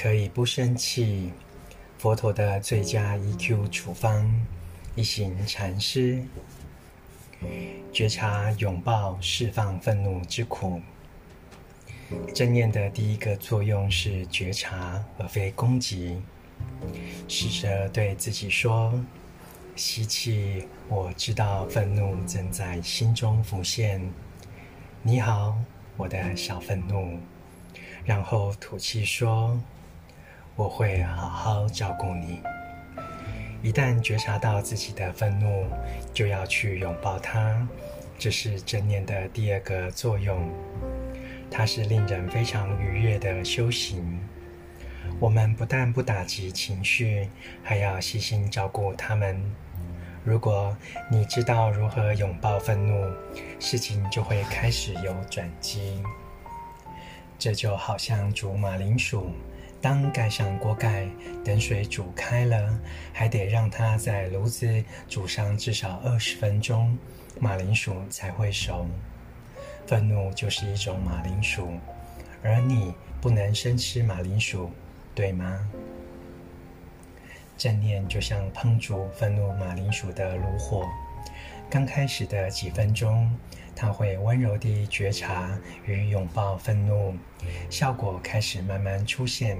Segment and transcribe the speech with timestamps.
[0.00, 1.30] 可以不生气，
[1.98, 4.34] 佛陀的最佳 EQ 处方，
[4.94, 6.22] 一行禅师。
[7.92, 10.80] 觉察、拥抱、释放愤怒之苦。
[12.34, 16.18] 正念的第一个作用是觉察，而非攻击。
[17.28, 18.98] 试着对自己说
[19.76, 24.00] ：“吸气，我知道愤怒正在心中浮现。
[25.02, 25.54] 你好，
[25.98, 27.18] 我的小愤怒。”
[28.02, 29.60] 然后吐气说
[30.56, 32.42] ：“我会好好照顾你。”
[33.62, 35.66] 一旦觉察到自己的愤怒，
[36.14, 37.68] 就要去拥抱它。
[38.18, 40.50] 这是正念的第二个作用，
[41.50, 44.18] 它是令人非常愉悦的修行。
[45.18, 47.28] 我们不但不打击情绪，
[47.62, 49.38] 还要细心照顾它们。
[50.24, 50.76] 如果
[51.10, 53.10] 你知道如何拥抱愤怒，
[53.58, 56.02] 事情就会开始有转机。
[57.38, 59.30] 这就好像煮马铃薯。
[59.80, 61.08] 当盖上锅盖，
[61.42, 62.78] 等水煮开了，
[63.12, 66.96] 还得让它在炉子煮上至少二十分钟，
[67.40, 68.86] 马铃薯才会熟。
[69.86, 71.68] 愤怒就是一种马铃薯，
[72.42, 74.70] 而你不能生吃马铃薯，
[75.14, 75.66] 对吗？
[77.56, 80.86] 正念就像烹煮愤怒马铃薯的炉火，
[81.70, 83.30] 刚开始的几分钟。
[83.80, 87.14] 它会温柔地觉察与拥抱愤怒，
[87.70, 89.56] 效果开始慢慢出现。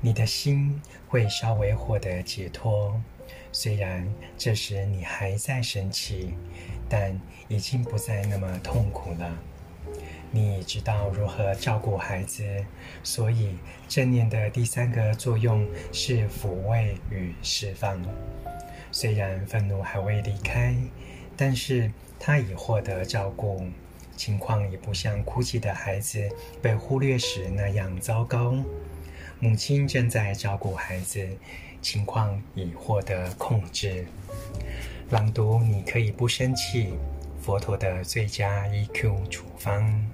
[0.00, 2.94] 你的心会稍微获得解脱，
[3.50, 6.34] 虽然这时你还在生气，
[6.88, 9.36] 但已经不再那么痛苦了。
[10.30, 12.44] 你知道如何照顾孩子，
[13.02, 13.56] 所以
[13.88, 18.00] 正念的第三个作用是抚慰与释放。
[18.92, 20.76] 虽然愤怒还未离开，
[21.36, 23.62] 但是，他已获得照顾，
[24.16, 26.28] 情况已不像哭泣的孩子
[26.62, 28.54] 被忽略时那样糟糕。
[29.38, 31.28] 母亲正在照顾孩子，
[31.82, 34.06] 情况已获得控制。
[35.10, 36.94] 朗读，你可以不生气。
[37.42, 40.04] 佛陀的最佳 EQ 处方。